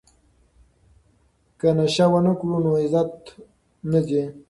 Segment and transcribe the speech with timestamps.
[1.59, 3.13] که نشه ونه کړو نو عزت
[3.91, 4.23] نه ځي.